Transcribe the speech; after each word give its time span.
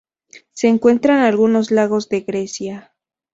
Se 0.53 0.67
encuentra 0.67 1.13
en 1.15 1.25
algunos 1.25 1.69
lagos 1.69 2.09
de 2.09 2.21
Grecia. 2.21 2.95